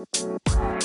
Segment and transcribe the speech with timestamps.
[0.00, 0.79] Música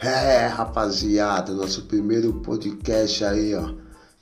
[0.00, 3.74] É, rapaziada, nosso primeiro podcast aí, ó,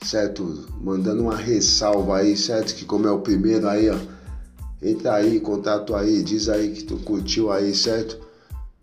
[0.02, 0.66] certo?
[0.80, 2.74] Mandando uma ressalva aí, certo?
[2.74, 3.98] Que como é o primeiro aí, ó,
[4.82, 8.25] entra aí, contato aí, diz aí que tu curtiu aí, certo?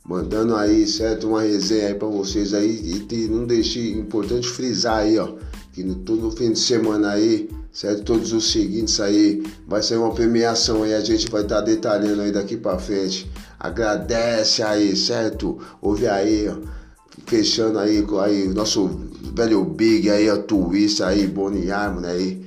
[0.05, 1.29] Mandando aí, certo?
[1.29, 5.35] Uma resenha aí pra vocês aí e não deixe, importante frisar aí, ó,
[5.71, 8.03] que no, todo fim de semana aí, certo?
[8.03, 12.21] Todos os seguintes aí, vai ser uma premiação aí, a gente vai estar tá detalhando
[12.21, 13.31] aí daqui pra frente.
[13.59, 15.57] Agradece aí, certo?
[15.81, 16.83] Ouve aí, ó
[17.25, 18.89] fechando aí, aí nosso
[19.33, 22.45] velho Big aí, a Twist aí, Bonnie Harmon aí.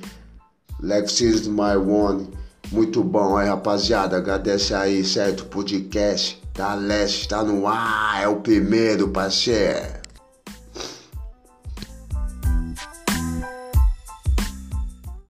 [0.81, 2.29] Lexis My One.
[2.71, 4.17] Muito bom aí, rapaziada.
[4.17, 5.45] Agradece aí, certo?
[5.45, 8.23] Podcast da Leste tá no ar.
[8.23, 10.06] É o primeiro, parceiro.